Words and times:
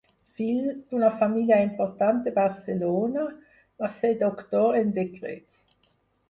Fill 0.37 0.67
d'una 0.93 1.09
família 1.17 1.59
important 1.65 2.21
de 2.27 2.33
Barcelona, 2.37 3.27
va 3.85 3.91
ser 3.99 4.11
doctor 4.25 4.81
en 4.81 4.91
decrets. 4.99 5.63